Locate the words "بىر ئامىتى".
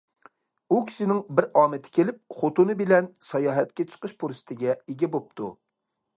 1.39-1.93